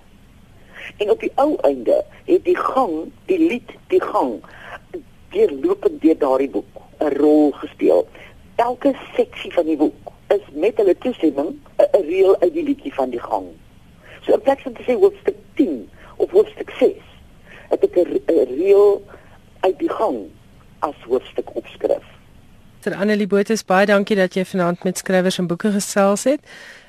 [0.98, 4.40] En op die ou einde het die gang, die lied, die gang
[5.30, 8.08] deurlopend deur daardie boek 'n rol gespeel.
[8.56, 13.10] Elke seksie van die boek is met hulle toestemming 'n reël uit die liedjie van
[13.10, 13.46] die gang.
[14.26, 16.94] So in plaas van te sê hoofstuk 10 of hoofstuk 6,
[17.70, 18.20] het ek 'n
[18.58, 19.04] reël
[19.60, 20.18] uit die gang
[20.80, 22.06] as hoofstuk opskrif.
[22.86, 22.94] Dr.
[22.94, 26.40] Annelie Botha, baie dankie dat jy vanaand met skrywers en boeke gesels het.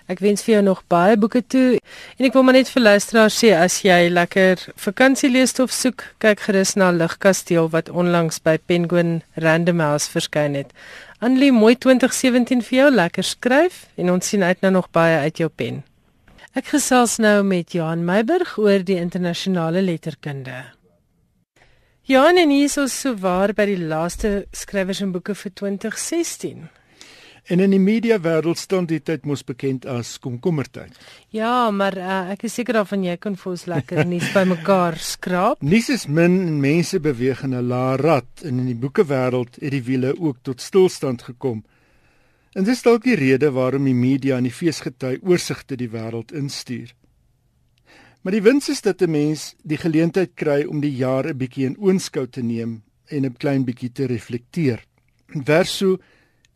[0.07, 1.81] Ek wens vir jou nog baie boeke toe.
[2.19, 6.05] En ek wil maar net vir luisteraars sê as jy lekker vakansie lees of soek,
[6.23, 10.71] kyk gerus na Ligkasteel wat onlangs by Penguin Random House verskyn het.
[11.19, 15.39] Annelie, mooi 2017 vir jou, lekker skryf en ons sien uit nou nog baie uit
[15.43, 15.83] jou pen.
[16.57, 20.55] Ek gesels nou met Johan Meiburg oor die internasionale letterkunde.
[22.09, 26.63] Johan en hier is ons so waar by die laaste skrywers en boeke vir 2016.
[27.53, 30.97] En in die media wêreld staan dit tyd mos bekend as komkommertyd.
[31.37, 35.61] Ja, maar uh, ek is seker daarvan jy kan vir ons lekker nuus bymekaar skraap.
[35.75, 39.77] Nuus is min en mense beweeg in 'n lae rad en in die boekewêreld het
[39.77, 41.67] die wiele ook tot stilstand gekom.
[42.57, 46.95] En dis dalk die rede waarom die media en die feesgety oorsigte die wêreld instuur.
[48.23, 51.67] Maar die wins is dat 'n mens die geleentheid kry om die jaar 'n bietjie
[51.67, 54.85] in oënskou te neem en 'n klein bietjie te reflekteer.
[55.45, 55.99] Verso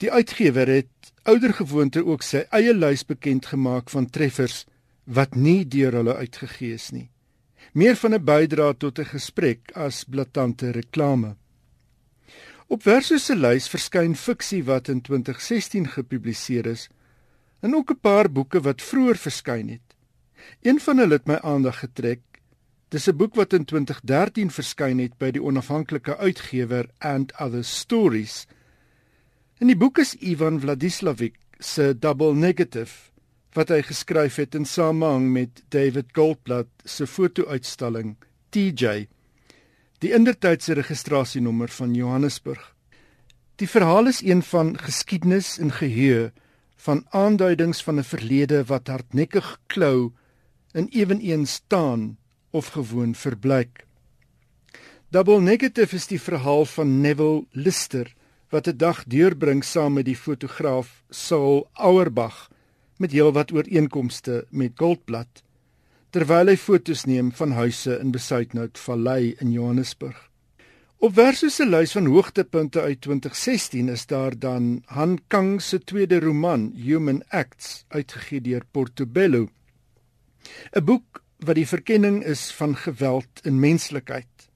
[0.01, 4.63] Die uitgewer het oudergewoonte ook sy eie lys bekend gemaak van treffers
[5.05, 7.11] wat nie deur hulle uitgegee is nie.
[7.77, 11.37] Meer van 'n bydrae tot 'n gesprek as blaatante reklame.
[12.71, 16.85] Op Versus se lys verskyn fiksie wat in 2016 gepubliseer is
[17.67, 19.97] en ook 'n paar boeke wat vroeër verskyn het.
[20.63, 22.23] Een van hulle het my aandag getrek.
[22.89, 28.47] Dis 'n boek wat in 2013 verskyn het by die onafhanklike uitgewer And Other Stories
[29.59, 33.11] In die boek is Ivan Vladislavic se Double Negative
[33.53, 38.17] wat hy geskryf het in samehang met David Goldblatt se foto-uitstalling
[38.51, 39.09] TJ
[40.01, 42.63] die indertydse registrasienommer van Johannesburg.
[43.61, 46.31] Die verhaal is een van geskiedenis en geheue
[46.81, 50.13] van aanduidings van 'n verlede wat hardnekkig klou
[50.73, 52.17] en eweneens staan
[52.51, 53.87] of gewoon verbleik.
[55.09, 58.15] Double Negative is die verhaal van Neville Lister
[58.49, 62.49] wat 'n dag deurbring saam met die fotograaf Saul Auerbach
[62.97, 65.43] met heelwat ooreenkomste met Goldblatt
[66.11, 70.19] terwyl hy fotos neem van huise in Besuitnout Vallei in Johannesburg.
[71.01, 76.19] Op Versus se lys van hoogtepunte uit 2016 is daar dan Han Kang se tweede
[76.21, 79.49] roman Human Acts uitgegee deur Portobello.
[80.75, 84.51] 'n Boek wat die verkenning is van geweld en menslikheid.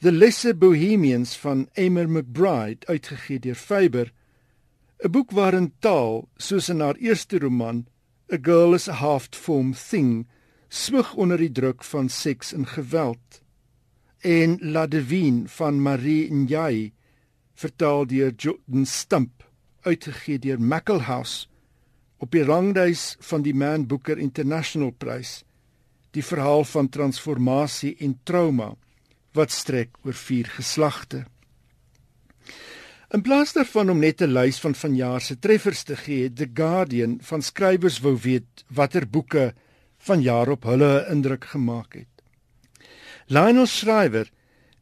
[0.00, 4.12] The Lesser Bohemians van Emer McBride uitgegee deur Faber
[5.04, 7.86] 'n boek waarin taal soos in haar eerste roman
[8.32, 10.28] A Girl is a Half-Formed Thing
[10.72, 13.42] swig onder die druk van seks en geweld
[14.24, 16.92] en La Divine van Marie Njai
[17.60, 19.44] vertaal deur Jordan Stump
[19.84, 21.50] uitgegee deur Mackelhouse
[22.24, 25.42] op die rangdys van die Man Booker International Prys
[26.16, 28.70] die verhaal van transformasie en trauma
[29.36, 31.24] wat strek oor vier geslagte.
[33.12, 37.18] In plaas daarvan om net 'n lys van vanjaar se treffers te gee, The Guardian
[37.20, 39.52] van skrywers wou weet watter boeke
[40.02, 42.08] vanjaar op hulle indruk gemaak het.
[43.26, 44.30] Lionel Shriver,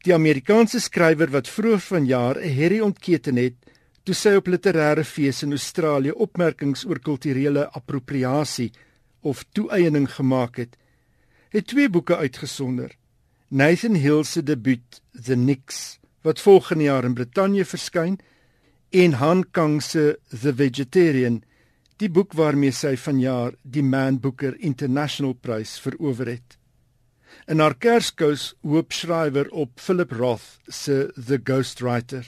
[0.01, 3.55] die Amerikaanse skrywer wat vroeër vanjaar 'n herrie ontketen het
[4.03, 8.71] toe sy op literêre fees in Australië opmerkings oor kulturele appropriasie
[9.21, 10.77] of toeëning gemaak het,
[11.53, 12.97] het twee boeke uitgesonder.
[13.47, 18.19] Nathan Hill se debuut The Nix wat volgende jaar in Brittanje verskyn
[18.89, 21.43] en Han Kang se The Vegetarian
[22.01, 26.57] die boek waarmee sy vanjaar die Man Booker International Prys verower het.
[27.47, 32.25] In haar Kerskous hoop skrywer op Philip Roth se The Ghostwriter.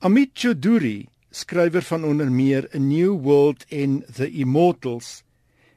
[0.00, 5.20] Amit Choudhury, skrywer van onder meer A New World en The Immortals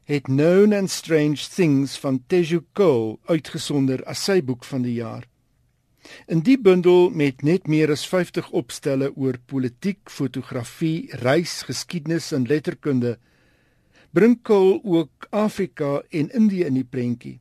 [0.07, 5.27] het Known and Strange Things van Teju Cole uitgesonder as sy boek van die jaar.
[6.27, 12.47] In die bundel met net meer as 50 opstelle oor politiek, fotografie, reis, geskiedenis en
[12.49, 13.17] letterkunde,
[14.13, 17.39] bring Cole ook Afrika en Indië in die prentjie.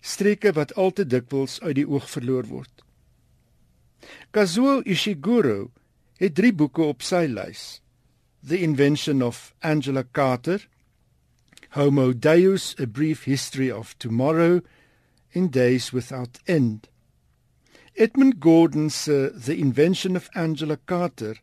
[0.00, 2.84] Streke wat al te dikwels uit die oog verloor word.
[4.30, 5.70] Kazuo Ishiguro
[6.18, 7.80] het drie boeke op sy lys.
[8.42, 10.62] The Invention of Angela Carter,
[11.70, 14.60] Homo Deus, A Brief History of Tomorrow,
[15.32, 16.88] in Days Without End.
[18.00, 21.34] Edmund Gordon se The Invention of Angela Carter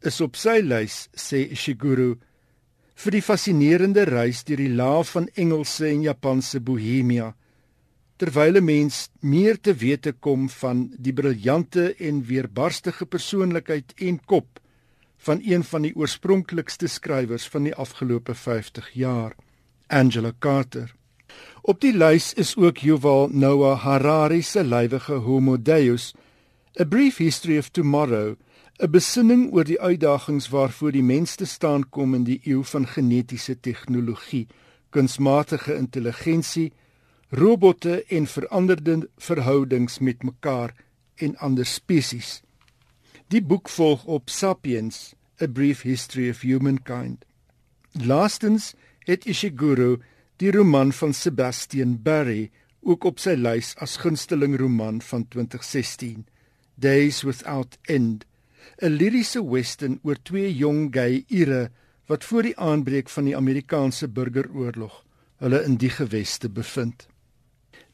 [0.00, 2.14] is op sy lys, sê Ishiguro,
[2.96, 7.34] vir die fascinerende reis deur die laaf van Engelse en Japanse Bohemia,
[8.16, 14.60] terwyl 'n mens meer te wete kom van die briljante en weerbarstige persoonlikheid en kop
[15.18, 19.36] van een van die oorspronklikste skrywers van die afgelope 50 jaar.
[19.88, 20.97] Angela Carter.
[21.68, 26.14] Op die lys is ook Yuval Noah Harari se lywige Homo Deus,
[26.80, 28.36] A Brief History of Tomorrow,
[28.80, 32.86] 'n besinning oor die uitdagings waarvoor die mens te staan kom in die eeu van
[32.86, 34.46] genetiese tegnologie,
[34.90, 36.72] kunsmatige intelligensie,
[37.28, 40.74] robotte en veranderde verhoudings met mekaar
[41.16, 42.42] en ander spesies.
[43.28, 47.24] Die boek volg op Sapiens: A Brief History of Humankind.
[47.92, 49.98] Laastens het Ishiguro
[50.38, 52.50] die roman van Sebastian Barry
[52.86, 56.26] ook op sy lys as gunsteling roman van 2016,
[56.78, 58.24] Days Without End,
[58.78, 61.70] 'n liriese western oor twee jong gay ire
[62.06, 65.04] wat voor die aanbreek van die Amerikaanse burgeroorlog
[65.42, 67.08] hulle in die geweste bevind.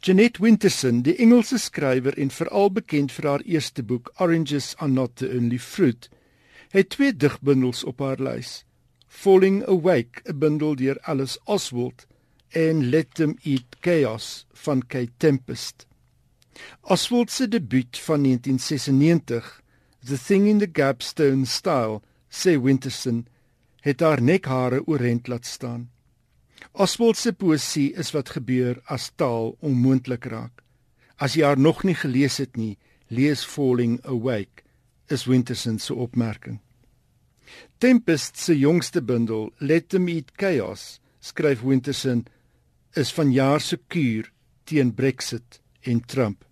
[0.01, 5.17] Jeanette Winterson, die Engelse skrywer en veral bekend vir haar eerste boek Oranges Are Not
[5.17, 6.11] the Only Fruit,
[6.71, 8.65] het twee digbundels op haar lys.
[9.09, 12.07] Falling Awake, 'n bundel deur Alice Oswald,
[12.55, 15.87] en Let Them Eat Chaos van Kate Tempest.
[16.81, 19.61] Oswald se debuut van 1996,
[20.05, 23.27] The Thing in the Gapstone Style, sê Winterson,
[23.81, 25.91] het haar nekhare oorent laat staan.
[26.73, 30.63] Oswald se poesie is wat gebeur as taal onmoontlik raak.
[31.19, 32.77] As jy haar nog nie gelees het nie,
[33.11, 34.63] lees Falling Awake,
[35.11, 36.61] is Winterson se opmerking.
[37.79, 42.25] Tempest se jongste bundel, Let Them Eat Chaos, skryf Winterson,
[42.97, 44.31] is van jaar se kuur
[44.65, 46.45] teen Brexit en Trump.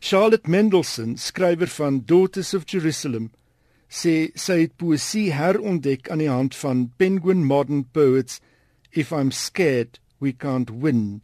[0.00, 3.30] Charlotte Mendelssohn, skrywer van Daughters of Jerusalem,
[3.88, 8.40] sê sy het poesie herontdek aan die hand van Penguin Modern Poets
[8.92, 11.22] If I'm Scared We Can't Win,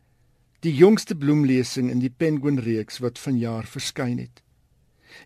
[0.60, 4.42] die jongste bloemlesing in die Penguin reeks wat vanjaar verskyn het.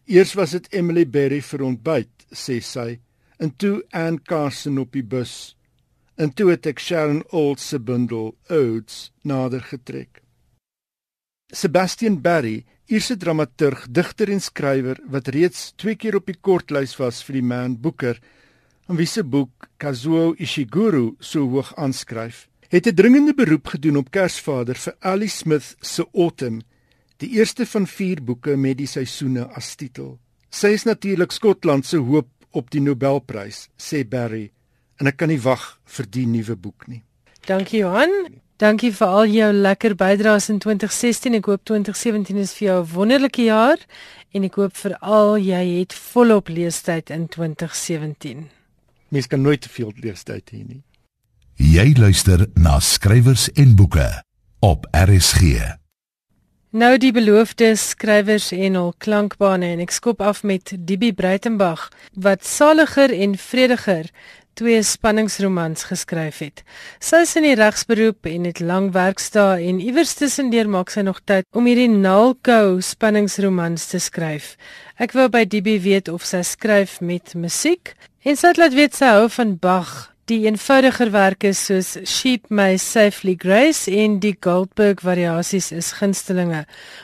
[0.07, 3.01] Eers was dit Emily Berry vir ontbyt, sê sy,
[3.43, 5.55] en toe Anne Carson op die bus
[6.15, 10.23] En toe het ek Sharon Old se bundel Odes nader getrek.
[11.51, 17.23] Sebastian Barry, Ierse dramaturg, digter en skrywer wat reeds twee keer op die kortlys was
[17.25, 18.19] vir die Man Booker,
[18.89, 24.11] en wie se boek Kazuo Ishiguro so hoog aanskryf, het 'n dringende beroep gedoen op
[24.11, 26.63] Kersvader vir Ali Smith se Autumn,
[27.19, 30.19] die eerste van 4 boeke met die seisoene as titel.
[30.51, 34.54] Sy is natuurlik Skotland se hoop op die Nobelprys, sê Barry
[35.01, 37.03] en ek kan nie wag vir die nuwe boek nie.
[37.47, 38.13] Dankie Johan.
[38.63, 41.35] Dankie vir al jou lekker bydraes in 2016.
[41.41, 43.79] Ek hoop 2017 is vir jou 'n wonderlike jaar
[44.33, 48.49] en ek hoop veral jy het volop leestyd in 2017.
[49.09, 50.83] Mens kan nooit te veel leestyd hê nie.
[51.57, 54.23] Jy luister na skrywers en boeke
[54.61, 55.75] op RSG.
[56.75, 61.85] Nou die beloofde skrywers en hul klankbane en ek skop af met Dibie Breitenberg
[62.19, 64.11] wat saliger en vrediger
[64.59, 66.63] twee spanningsromans geskryf het.
[67.03, 71.21] Sy is in die regsberoep en het lang werkstae en iewers tussendeur maak sy nog
[71.27, 74.55] tyd om hierdie Nalco spanningsromans te skryf.
[74.97, 78.97] Ek wou by DB weet of sy skryf met musiek en sy het laat weet
[78.97, 79.95] sy hou van Bach.
[80.25, 86.63] Die eenvoudiger werke soos Sheep May Safely Grace en die Goldberg variasies is gunstelinge.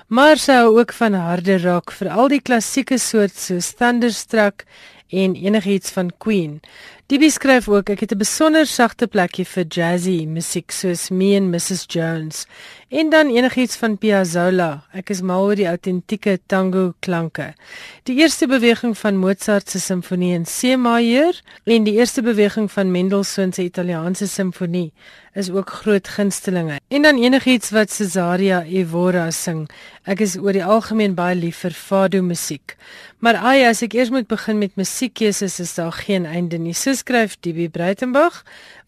[0.08, 4.64] Maar sy hou ook van harde rock, veral die klassieke soort soos Thunderstruck
[5.12, 6.62] en enigiets van Queen.
[7.10, 11.50] Die beskryf ook ek het 'n besonder sagte plekjie vir jazzy musiek soos Me and
[11.50, 12.46] Mrs Jones
[12.88, 14.84] en dan enigiets van Piazzolla.
[14.92, 17.54] Ek is mal oor die autentieke tango klanke.
[18.02, 21.34] Die eerste beweging van Mozart se simfonie in C majeur
[21.64, 24.92] en die eerste beweging van Mendelssohn se Italiaanse simfonie
[25.34, 26.80] is ook groot gunstelinge.
[26.88, 29.68] En dan enigiets wat Cesaria Evora sing.
[30.02, 32.74] Ek is oor die algemeen baie lief vir fado musiek.
[33.22, 36.74] Maar ai, as ek eers moet begin met musiekkeuses is daar geen einde nie.
[36.74, 38.42] So skryf DB Breitenberg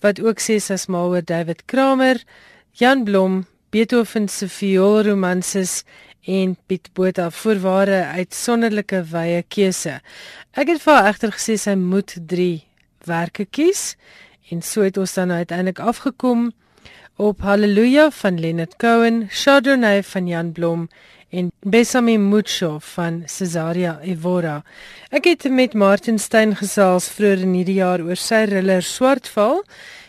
[0.05, 2.21] wat ook sê sy is mal oor David Kramer,
[2.79, 3.43] Jan Blom,
[3.73, 5.83] Beethoven se vioolromanses
[6.29, 9.99] en Piet Botha voorware uitsonderlike wye keuse.
[10.55, 12.61] Ek het vir egter gesê sy moet 3
[13.09, 13.95] werke kies
[14.53, 16.51] en so het ons dan uiteindelik afgekom
[17.17, 20.89] op Hallelujah van Leonard Cohen, Chardonnay van Jan Blom
[21.33, 24.61] en Besame Mucho van Cesaria Evora.
[25.09, 29.63] Ek het met Martin Stein gesels vroeër in hierdie jaar oor sy thriller Swartval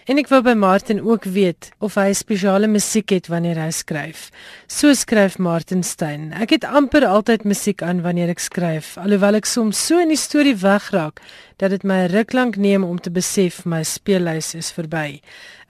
[0.04, 4.26] En ek wou by Martin ook weet of hy spesiale musiek het wanneer hy skryf.
[4.68, 6.34] So skryf Martin Stein.
[6.36, 10.20] Ek het amper altyd musiek aan wanneer ek skryf, alhoewel ek soms so in die
[10.20, 11.24] storie wegraak
[11.64, 15.22] dat dit my ruk lank neem om te besef my speellys is verby.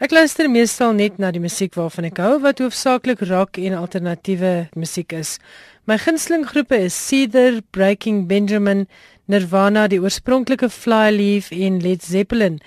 [0.02, 4.56] Ek luister meestal net na die musiek waarvan ek hou wat hoofsaaklik rock en alternatiewe
[4.74, 5.38] musiek is.
[5.86, 8.88] My gunsteling groepe is Cedar, Breaking Benjamin,
[9.32, 12.58] Nirvana, die oorspronklike Flyleaf en Led Zeppelin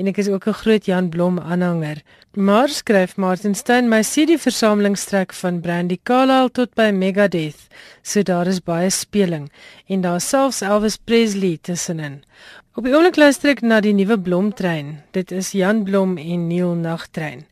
[0.00, 2.00] en ek is ook 'n groot Jan Blom aanhanger.
[2.32, 7.68] Maar skryf Martin Stein my CD versameling strek van Brandy Carlile tot by Megadeth.
[8.02, 9.50] So daar is baie speling
[9.86, 12.22] en daar selfs Elvis Presley tussenin.
[12.74, 15.02] Op die oomblik luister ek na die nuwe Blomtrein.
[15.12, 17.46] Dit is Jan Blom en Neil Nagtrein.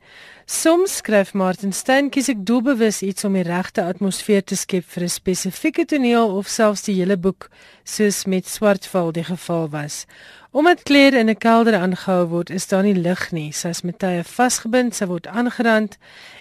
[0.47, 5.05] Soms skryf Martin Stein kies ek doelbewus iets om die regte atmosfeer te skep vir
[5.05, 7.49] 'n spesifieke toneel of selfs die hele boek,
[7.85, 10.05] soos met Swartval die geval was.
[10.53, 13.53] Omdat Claire in 'n kelder aangehou word, is daar nie lig nie.
[13.53, 15.97] Sy is met tye vasgebind, sy word aangerand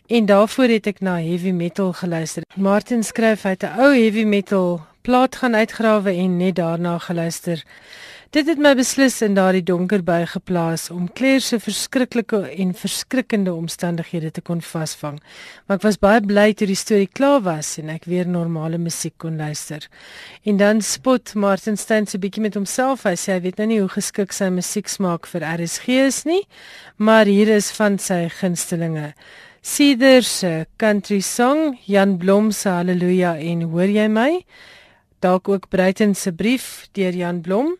[0.10, 2.43] en daarvoor het ek na heavy metal geluister.
[2.58, 7.64] Martin skryf hy het 'n ou heavy metal plaat gaan uitgrawe en net daarna geluister.
[8.34, 13.52] Dit het my beslis in daardie donker by geplaas om Claire se verskriklike en verskrikkende
[13.54, 15.20] omstandighede te kon vasvang.
[15.68, 19.14] Maar ek was baie bly toe die storie klaar was en ek weer normale musiek
[19.22, 19.86] kon luister.
[20.50, 23.04] En dan spot Martin Stein se bietjie met homself.
[23.06, 26.42] Hy sê hy weet nou nie hoe geskik sy musiek smaak vir RSG is nie,
[26.98, 29.12] maar hier is van sy gunstelinge.
[29.62, 34.42] Cedar se country song, Jan Blom se Halleluja en hoor jy my?
[35.22, 37.76] Dalk ook Bruiten se brief deur Jan Blom.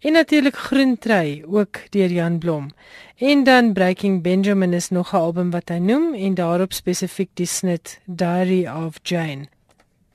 [0.00, 2.70] En natuurlik Groentrey ook deur Jan Blom.
[3.16, 7.46] En dan Breaking Benjamin is nog 'n album wat hy noem en daarop spesifiek die
[7.46, 9.48] snit Diary of Jane.